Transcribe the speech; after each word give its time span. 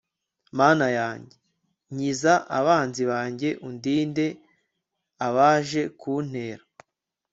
mana 0.59 0.87
yanjye, 0.99 1.37
nkiza 1.93 2.33
abanzi 2.59 3.03
banjye, 3.11 3.49
undinde 3.67 4.25
abaje 5.27 5.81
kuntera 5.99 6.63